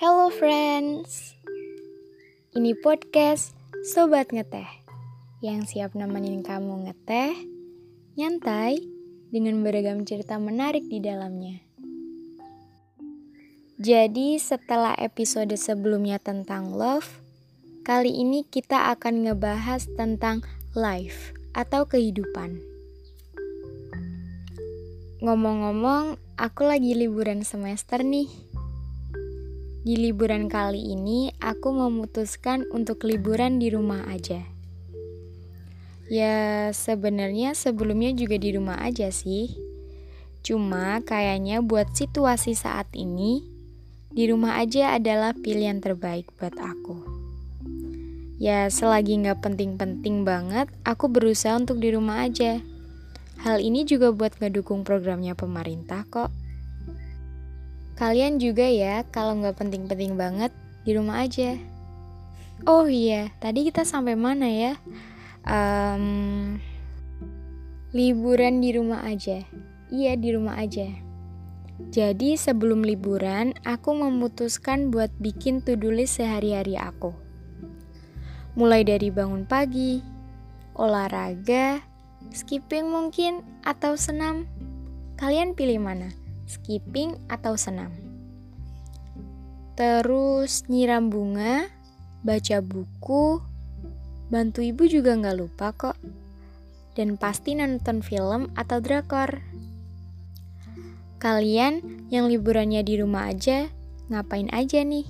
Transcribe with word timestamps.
Hello 0.00 0.32
friends, 0.32 1.36
ini 2.56 2.72
podcast 2.72 3.52
Sobat 3.84 4.32
Ngeteh 4.32 4.64
yang 5.44 5.68
siap 5.68 5.92
nemenin 5.92 6.40
kamu 6.40 6.88
ngeteh, 6.88 7.36
nyantai, 8.16 8.80
dengan 9.28 9.60
beragam 9.60 10.08
cerita 10.08 10.40
menarik 10.40 10.88
di 10.88 11.04
dalamnya. 11.04 11.60
Jadi 13.76 14.40
setelah 14.40 14.96
episode 14.96 15.52
sebelumnya 15.60 16.16
tentang 16.16 16.72
love, 16.72 17.20
kali 17.84 18.24
ini 18.24 18.48
kita 18.48 18.96
akan 18.96 19.28
ngebahas 19.28 19.84
tentang 20.00 20.40
life 20.72 21.36
atau 21.52 21.84
kehidupan. 21.84 22.56
Ngomong-ngomong, 25.20 26.16
aku 26.40 26.64
lagi 26.64 26.96
liburan 26.96 27.44
semester 27.44 28.00
nih 28.00 28.49
di 29.80 29.96
liburan 29.96 30.52
kali 30.52 30.92
ini, 30.92 31.32
aku 31.40 31.72
memutuskan 31.72 32.68
untuk 32.68 33.08
liburan 33.08 33.56
di 33.56 33.72
rumah 33.72 34.04
aja. 34.12 34.44
Ya, 36.10 36.68
sebenarnya 36.74 37.56
sebelumnya 37.56 38.12
juga 38.12 38.36
di 38.36 38.52
rumah 38.52 38.76
aja 38.82 39.08
sih. 39.08 39.56
Cuma 40.44 41.00
kayaknya 41.00 41.64
buat 41.64 41.96
situasi 41.96 42.52
saat 42.52 42.92
ini, 42.92 43.46
di 44.10 44.26
rumah 44.26 44.58
aja 44.58 44.98
adalah 44.98 45.32
pilihan 45.32 45.78
terbaik 45.78 46.28
buat 46.36 46.58
aku. 46.58 47.20
Ya, 48.42 48.66
selagi 48.72 49.20
nggak 49.22 49.44
penting-penting 49.44 50.26
banget, 50.26 50.66
aku 50.82 51.06
berusaha 51.12 51.54
untuk 51.54 51.78
di 51.78 51.92
rumah 51.92 52.26
aja. 52.26 52.60
Hal 53.40 53.64
ini 53.64 53.88
juga 53.88 54.12
buat 54.12 54.36
ngedukung 54.36 54.84
programnya 54.84 55.32
pemerintah 55.32 56.04
kok. 56.08 56.39
Kalian 58.00 58.40
juga 58.40 58.64
ya, 58.64 59.04
kalau 59.12 59.36
nggak 59.36 59.60
penting-penting 59.60 60.16
banget, 60.16 60.48
di 60.88 60.96
rumah 60.96 61.20
aja. 61.20 61.60
Oh 62.64 62.88
iya, 62.88 63.28
tadi 63.44 63.68
kita 63.68 63.84
sampai 63.84 64.16
mana 64.16 64.48
ya? 64.48 64.80
Um, 65.44 66.56
liburan 67.92 68.64
di 68.64 68.72
rumah 68.72 69.04
aja. 69.04 69.44
Iya, 69.92 70.16
di 70.16 70.32
rumah 70.32 70.56
aja. 70.56 70.88
Jadi 71.92 72.40
sebelum 72.40 72.88
liburan, 72.88 73.52
aku 73.68 73.92
memutuskan 73.92 74.88
buat 74.88 75.12
bikin 75.20 75.60
to-do 75.60 75.92
list 75.92 76.24
sehari-hari 76.24 76.80
aku. 76.80 77.12
Mulai 78.56 78.80
dari 78.80 79.12
bangun 79.12 79.44
pagi, 79.44 80.00
olahraga, 80.72 81.84
skipping 82.32 82.88
mungkin, 82.88 83.44
atau 83.60 83.92
senam. 84.00 84.48
Kalian 85.20 85.52
pilih 85.52 85.84
mana? 85.84 86.29
Skipping 86.50 87.14
atau 87.30 87.54
senam. 87.54 87.94
Terus 89.78 90.66
nyiram 90.66 91.08
bunga, 91.08 91.70
baca 92.26 92.58
buku, 92.58 93.38
bantu 94.28 94.60
ibu 94.60 94.84
juga 94.90 95.14
nggak 95.14 95.38
lupa 95.38 95.70
kok. 95.70 95.96
Dan 96.98 97.14
pasti 97.14 97.54
nonton 97.54 98.02
film 98.02 98.50
atau 98.58 98.82
drakor. 98.82 99.40
Kalian 101.22 102.06
yang 102.10 102.26
liburannya 102.26 102.82
di 102.82 102.98
rumah 102.98 103.30
aja, 103.30 103.70
ngapain 104.10 104.50
aja 104.50 104.82
nih? 104.82 105.06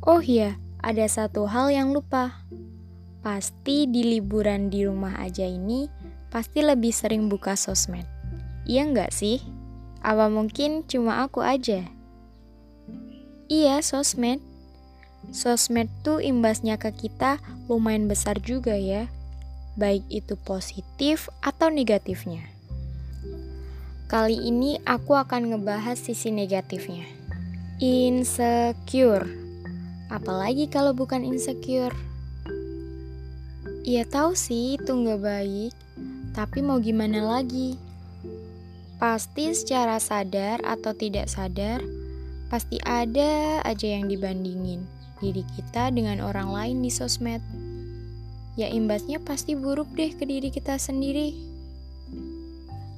Oh 0.00 0.24
iya, 0.24 0.56
ada 0.80 1.04
satu 1.04 1.44
hal 1.44 1.68
yang 1.68 1.92
lupa. 1.92 2.40
Pasti 3.20 3.84
di 3.84 4.16
liburan 4.16 4.72
di 4.72 4.88
rumah 4.88 5.20
aja 5.20 5.44
ini, 5.44 5.92
pasti 6.32 6.64
lebih 6.64 6.88
sering 6.88 7.28
buka 7.28 7.52
sosmed. 7.52 8.19
Iya 8.70 8.86
nggak 8.86 9.10
sih? 9.10 9.42
Apa 9.98 10.30
mungkin 10.30 10.86
cuma 10.86 11.26
aku 11.26 11.42
aja? 11.42 11.90
Iya, 13.50 13.82
sosmed. 13.82 14.38
Sosmed 15.34 15.90
tuh 16.06 16.22
imbasnya 16.22 16.78
ke 16.78 16.94
kita 16.94 17.42
lumayan 17.66 18.06
besar 18.06 18.38
juga 18.38 18.78
ya. 18.78 19.10
Baik 19.74 20.06
itu 20.06 20.38
positif 20.38 21.26
atau 21.42 21.66
negatifnya. 21.66 22.46
Kali 24.06 24.38
ini 24.38 24.78
aku 24.86 25.18
akan 25.18 25.50
ngebahas 25.50 25.98
sisi 25.98 26.30
negatifnya. 26.30 27.10
Insecure. 27.82 29.26
Apalagi 30.14 30.70
kalau 30.70 30.94
bukan 30.94 31.26
insecure. 31.26 31.94
Iya 33.82 34.06
tahu 34.06 34.38
sih 34.38 34.78
itu 34.78 34.94
nggak 34.94 35.22
baik, 35.26 35.74
tapi 36.38 36.62
mau 36.62 36.78
gimana 36.78 37.18
lagi? 37.26 37.89
Pasti 39.00 39.56
secara 39.56 39.96
sadar 39.96 40.60
atau 40.60 40.92
tidak 40.92 41.32
sadar, 41.32 41.80
pasti 42.52 42.76
ada 42.84 43.64
aja 43.64 43.96
yang 43.96 44.12
dibandingin 44.12 44.84
diri 45.24 45.40
kita 45.56 45.88
dengan 45.88 46.20
orang 46.20 46.52
lain 46.52 46.76
di 46.84 46.92
sosmed. 46.92 47.40
Ya 48.60 48.68
imbasnya 48.68 49.16
pasti 49.24 49.56
buruk 49.56 49.88
deh 49.96 50.12
ke 50.12 50.28
diri 50.28 50.52
kita 50.52 50.76
sendiri. 50.76 51.32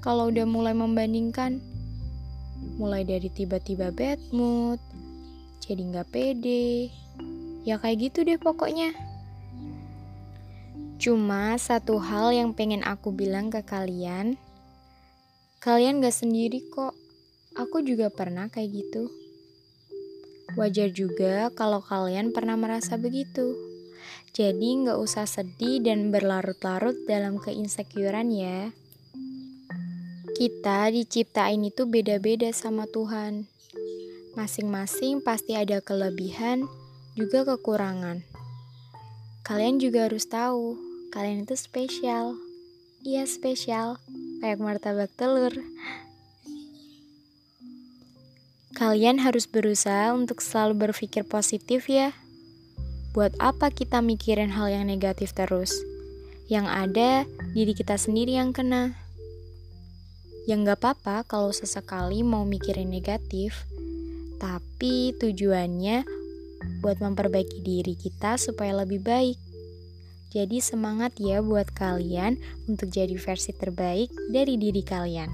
Kalau 0.02 0.34
udah 0.34 0.42
mulai 0.42 0.74
membandingkan, 0.74 1.62
mulai 2.82 3.06
dari 3.06 3.30
tiba-tiba 3.30 3.94
bad 3.94 4.18
mood, 4.34 4.82
jadi 5.62 5.86
nggak 5.86 6.10
pede, 6.10 6.90
ya 7.62 7.78
kayak 7.78 8.10
gitu 8.10 8.26
deh 8.26 8.42
pokoknya. 8.42 8.90
Cuma 10.98 11.54
satu 11.62 12.02
hal 12.02 12.34
yang 12.34 12.50
pengen 12.50 12.82
aku 12.82 13.14
bilang 13.14 13.54
ke 13.54 13.62
kalian, 13.62 14.34
Kalian 15.62 16.02
gak 16.02 16.26
sendiri 16.26 16.58
kok, 16.74 16.90
aku 17.54 17.86
juga 17.86 18.10
pernah 18.10 18.50
kayak 18.50 18.82
gitu. 18.82 19.14
Wajar 20.58 20.90
juga 20.90 21.54
kalau 21.54 21.78
kalian 21.78 22.34
pernah 22.34 22.58
merasa 22.58 22.98
begitu. 22.98 23.54
Jadi 24.34 24.82
gak 24.82 24.98
usah 24.98 25.22
sedih 25.22 25.78
dan 25.78 26.10
berlarut-larut 26.10 27.06
dalam 27.06 27.38
keinsecurean 27.38 28.34
ya. 28.34 28.74
Kita 30.34 30.90
diciptain 30.90 31.62
itu 31.62 31.86
beda-beda 31.86 32.50
sama 32.50 32.90
Tuhan. 32.90 33.46
Masing-masing 34.34 35.22
pasti 35.22 35.54
ada 35.54 35.78
kelebihan, 35.78 36.66
juga 37.14 37.46
kekurangan. 37.46 38.26
Kalian 39.46 39.78
juga 39.78 40.10
harus 40.10 40.26
tahu, 40.26 40.74
kalian 41.14 41.46
itu 41.46 41.54
spesial. 41.54 42.34
Iya, 43.06 43.30
spesial 43.30 44.02
kayak 44.42 44.58
martabak 44.58 45.06
telur. 45.14 45.54
Kalian 48.74 49.22
harus 49.22 49.46
berusaha 49.46 50.10
untuk 50.10 50.42
selalu 50.42 50.90
berpikir 50.90 51.22
positif 51.22 51.86
ya. 51.86 52.10
Buat 53.14 53.38
apa 53.38 53.70
kita 53.70 54.02
mikirin 54.02 54.50
hal 54.50 54.66
yang 54.66 54.90
negatif 54.90 55.30
terus? 55.30 55.70
Yang 56.50 56.66
ada, 56.74 57.10
diri 57.54 57.70
kita 57.70 57.94
sendiri 57.94 58.34
yang 58.34 58.50
kena. 58.50 58.98
Yang 60.50 60.74
gak 60.74 60.78
apa-apa 60.82 61.16
kalau 61.22 61.54
sesekali 61.54 62.26
mau 62.26 62.42
mikirin 62.42 62.90
negatif, 62.90 63.62
tapi 64.42 65.14
tujuannya 65.22 66.02
buat 66.82 66.98
memperbaiki 66.98 67.62
diri 67.62 67.94
kita 67.94 68.34
supaya 68.42 68.74
lebih 68.82 69.06
baik. 69.06 69.51
Jadi 70.32 70.64
semangat 70.64 71.20
ya 71.20 71.44
buat 71.44 71.68
kalian 71.76 72.40
untuk 72.64 72.88
jadi 72.88 73.12
versi 73.20 73.52
terbaik 73.52 74.08
dari 74.32 74.56
diri 74.56 74.80
kalian. 74.80 75.28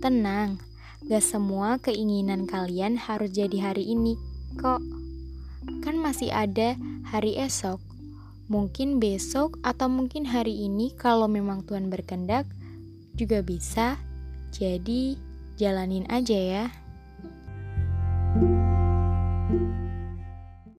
Tenang, 0.00 0.56
gak 1.04 1.20
semua 1.20 1.76
keinginan 1.84 2.48
kalian 2.48 2.96
harus 2.96 3.28
jadi 3.36 3.68
hari 3.68 3.84
ini 3.92 4.16
kok. 4.56 4.80
Kan 5.84 6.00
masih 6.00 6.32
ada 6.32 6.72
hari 7.04 7.36
esok. 7.36 7.76
Mungkin 8.48 8.96
besok 8.96 9.60
atau 9.60 9.92
mungkin 9.92 10.24
hari 10.24 10.56
ini 10.64 10.96
kalau 10.96 11.28
memang 11.28 11.60
Tuhan 11.68 11.92
berkehendak 11.92 12.48
juga 13.12 13.44
bisa. 13.44 14.00
Jadi 14.56 15.20
jalanin 15.60 16.08
aja 16.08 16.38
ya. 16.38 16.64